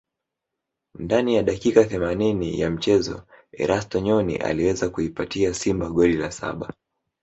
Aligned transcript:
ndani 0.99 1.35
ya 1.35 1.43
dakika 1.43 1.85
themanini 1.85 2.59
ya 2.59 2.69
mchezo 2.69 3.23
Erasto 3.51 3.99
Nyoni 3.99 4.35
aliweza 4.37 4.89
kuipatia 4.89 5.53
Simba 5.53 5.89
goli 5.89 6.13
la 6.17 6.31
saba 6.31 6.73